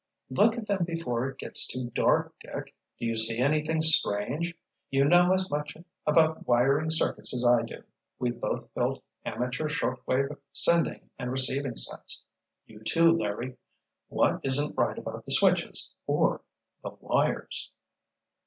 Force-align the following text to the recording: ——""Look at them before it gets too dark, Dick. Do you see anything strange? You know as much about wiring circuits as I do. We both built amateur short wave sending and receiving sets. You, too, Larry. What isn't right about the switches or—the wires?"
——""Look 0.31 0.57
at 0.57 0.65
them 0.65 0.83
before 0.83 1.29
it 1.29 1.37
gets 1.37 1.67
too 1.67 1.91
dark, 1.93 2.33
Dick. 2.39 2.75
Do 2.97 3.05
you 3.05 3.13
see 3.13 3.37
anything 3.37 3.81
strange? 3.81 4.55
You 4.89 5.05
know 5.05 5.31
as 5.31 5.47
much 5.51 5.77
about 6.07 6.47
wiring 6.47 6.89
circuits 6.89 7.35
as 7.35 7.45
I 7.45 7.61
do. 7.61 7.83
We 8.17 8.31
both 8.31 8.73
built 8.73 9.03
amateur 9.25 9.67
short 9.67 9.99
wave 10.07 10.29
sending 10.53 11.07
and 11.19 11.29
receiving 11.29 11.75
sets. 11.75 12.25
You, 12.65 12.81
too, 12.83 13.15
Larry. 13.15 13.57
What 14.09 14.39
isn't 14.43 14.75
right 14.75 14.97
about 14.97 15.23
the 15.23 15.33
switches 15.33 15.93
or—the 16.07 16.97
wires?" 16.99 17.71